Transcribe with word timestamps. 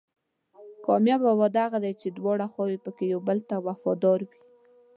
کامیابه 0.85 1.31
واده 1.39 1.59
هغه 1.65 1.79
دی 1.83 1.93
چې 2.01 2.07
دواړه 2.09 2.45
خواوې 2.51 2.77
پکې 2.85 3.05
یو 3.13 3.19
بل 3.27 3.39
ته 3.49 3.55
وفادار 3.67 4.19
وي. 4.29 4.39